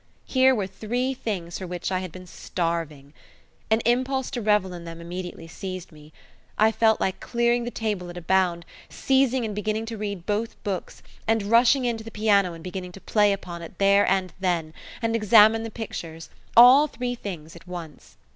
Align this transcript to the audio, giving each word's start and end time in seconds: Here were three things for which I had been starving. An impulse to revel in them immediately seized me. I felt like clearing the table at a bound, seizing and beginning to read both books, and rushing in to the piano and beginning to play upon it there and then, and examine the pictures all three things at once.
Here 0.25 0.55
were 0.55 0.65
three 0.65 1.13
things 1.13 1.59
for 1.59 1.67
which 1.67 1.91
I 1.91 1.99
had 1.99 2.11
been 2.11 2.25
starving. 2.25 3.13
An 3.69 3.81
impulse 3.85 4.31
to 4.31 4.41
revel 4.41 4.73
in 4.73 4.83
them 4.83 4.99
immediately 4.99 5.47
seized 5.47 5.91
me. 5.91 6.11
I 6.57 6.71
felt 6.71 6.99
like 6.99 7.19
clearing 7.19 7.65
the 7.65 7.69
table 7.69 8.09
at 8.09 8.17
a 8.17 8.21
bound, 8.21 8.65
seizing 8.89 9.45
and 9.45 9.53
beginning 9.53 9.85
to 9.85 9.97
read 9.99 10.25
both 10.25 10.55
books, 10.63 11.03
and 11.27 11.43
rushing 11.43 11.85
in 11.85 11.97
to 11.97 12.03
the 12.03 12.09
piano 12.09 12.53
and 12.53 12.63
beginning 12.63 12.93
to 12.93 13.01
play 13.01 13.31
upon 13.31 13.61
it 13.61 13.77
there 13.77 14.09
and 14.09 14.33
then, 14.39 14.73
and 15.03 15.15
examine 15.15 15.61
the 15.61 15.69
pictures 15.69 16.31
all 16.57 16.87
three 16.87 17.13
things 17.13 17.55
at 17.55 17.67
once. 17.67 18.17